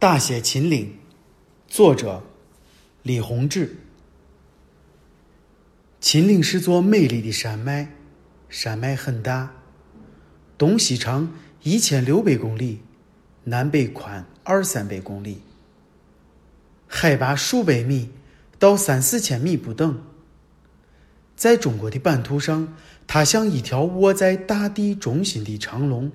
[0.00, 0.96] 大写秦岭，
[1.66, 2.22] 作者
[3.02, 3.78] 李洪志。
[6.00, 7.96] 秦岭是座美丽的山脉，
[8.48, 9.52] 山脉很大，
[10.56, 11.34] 东西长
[11.64, 12.78] 一千六百公里，
[13.42, 15.40] 南北宽二三百公里，
[16.86, 18.10] 海拔数百米
[18.56, 20.00] 到三四千米不等。
[21.34, 22.72] 在中国的版图上，
[23.08, 26.12] 它像一条卧在大地中心的长龙，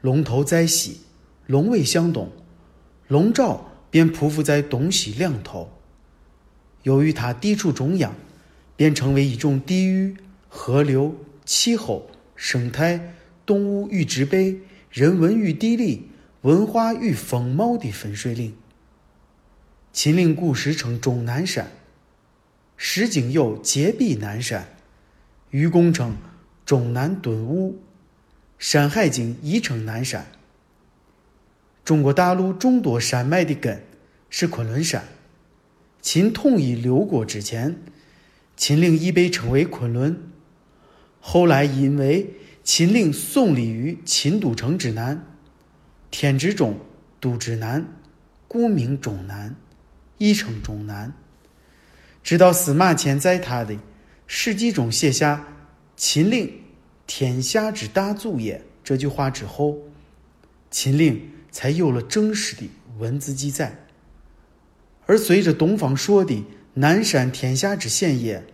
[0.00, 1.00] 龙头在西，
[1.48, 2.30] 龙尾向东。
[3.08, 5.70] 龙爪便匍匐在东西两头。
[6.82, 8.14] 由于它地处中央，
[8.76, 10.16] 便成为一种地域、
[10.48, 11.14] 河流、
[11.44, 13.14] 气候、生态、
[13.46, 16.08] 动物与植被、人文与地理、
[16.42, 18.54] 文化与风貌的分水岭。
[19.92, 21.66] 秦岭古时称终南山，
[22.76, 24.76] 《诗经》有“结壁南山”，
[25.50, 26.16] 愚公称
[26.66, 27.72] “终南敦物”，
[28.58, 30.26] 《山海经》亦称南山。
[31.84, 33.84] 中国大陆众多山脉的根
[34.30, 35.04] 是昆仑山。
[36.00, 37.76] 秦统一六国之前，
[38.56, 40.18] 秦岭亦被称为昆仑。
[41.20, 42.30] 后来因为
[42.62, 45.26] 秦岭耸立于秦都城之南，
[46.10, 46.78] 天之中，
[47.20, 47.86] 都之南，
[48.48, 49.54] 故名中南，
[50.16, 51.12] 亦称中南。
[52.22, 53.74] 直到司马迁在他的
[54.26, 55.46] 《史记》中写下
[55.96, 56.50] “秦岭，
[57.06, 59.76] 天下之大祖也”这句话之后，
[60.70, 61.30] 秦岭。
[61.54, 63.86] 才有了正式的文字记载。
[65.06, 68.44] 而随着东方朔的“南山天下之险也”，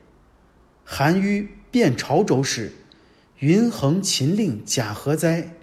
[0.84, 2.72] 韩愈贬潮州时
[3.40, 5.56] “云横秦岭家何在”，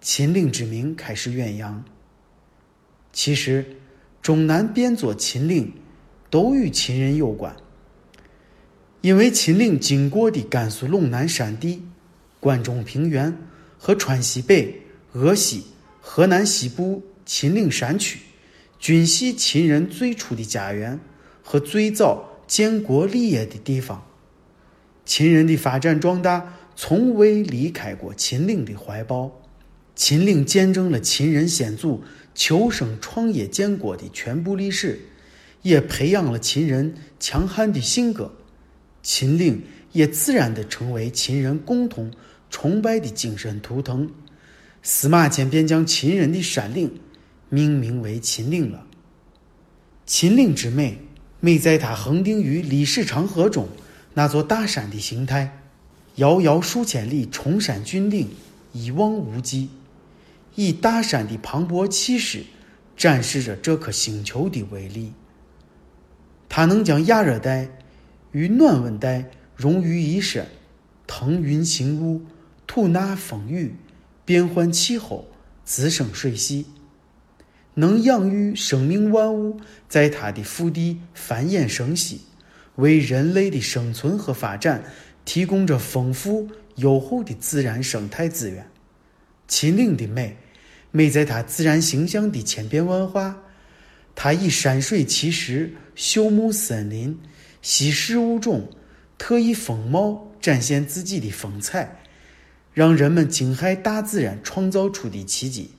[0.00, 1.84] 秦岭之名开始远扬。
[3.12, 3.76] 其实，
[4.22, 5.74] 中南变作秦岭，
[6.30, 7.54] 都与秦人有关。
[9.02, 11.82] 因为秦岭经过的甘肃陇南山地、
[12.40, 13.36] 关中平原
[13.76, 14.80] 和川西北、
[15.12, 15.66] 鄂西。
[16.00, 18.20] 河南西部秦岭山区，
[18.78, 20.98] 均系秦人最初的家园
[21.42, 24.04] 和最早建国立业的地方。
[25.04, 29.40] 秦人的发展壮大从未离开过秦岭的怀抱。
[29.94, 35.00] 秦岭见证了秦人先祖求生创业建国的全部历史，
[35.62, 38.32] 也培养了秦人强悍的性格。
[39.02, 39.62] 秦岭
[39.92, 42.12] 也自然地成为秦人共同
[42.48, 44.08] 崇拜的精神图腾。
[44.82, 47.00] 司马迁便将秦人的山岭
[47.48, 48.86] 命名为秦岭了。
[50.06, 50.98] 秦岭之美，
[51.40, 53.68] 美在它横定于历史长河中
[54.14, 55.60] 那座大山的形态，
[56.16, 58.28] 遥遥数千里，崇山峻岭，
[58.72, 59.68] 一望无际，
[60.54, 62.44] 以大山的磅礴气势
[62.96, 65.12] 展示着这颗星球的威力。
[66.48, 67.68] 它能将亚热带
[68.32, 70.46] 与暖温带融于一身，
[71.06, 72.22] 腾云行雾，
[72.66, 73.74] 吐纳风雨。
[74.28, 75.26] 变换气候，
[75.64, 76.66] 滋生水系，
[77.72, 79.58] 能养育生命万物，
[79.88, 82.20] 在它的腹地繁衍生息，
[82.74, 84.84] 为人类的生存和发展
[85.24, 88.70] 提供着丰富优厚的自然生态资源。
[89.46, 90.36] 秦岭的美，
[90.90, 93.34] 美在它自然形象的千变万化。
[94.14, 97.18] 它以山水奇石、秀木森林、
[97.62, 98.68] 稀世物种、
[99.16, 102.02] 特异风貌展现自己的风采。
[102.78, 105.72] 让人们惊骇大自然创造出的奇迹，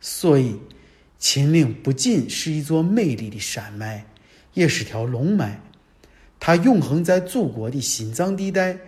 [0.00, 0.60] 所以
[1.18, 4.06] 秦岭不仅是一座美丽的山脉，
[4.54, 5.60] 也是条龙脉。
[6.38, 8.78] 它永恒在祖国的心脏地带，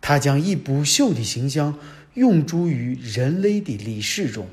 [0.00, 1.76] 它将以不朽的形象
[2.14, 4.46] 永驻于人类的历史中。